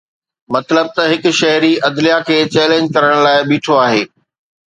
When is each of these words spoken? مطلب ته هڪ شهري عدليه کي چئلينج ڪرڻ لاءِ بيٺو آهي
مطلب 0.53 0.87
ته 0.95 1.03
هڪ 1.11 1.25
شهري 1.39 1.73
عدليه 1.87 2.17
کي 2.27 2.37
چئلينج 2.55 2.89
ڪرڻ 2.95 3.13
لاءِ 3.27 3.39
بيٺو 3.53 3.79
آهي 3.85 4.01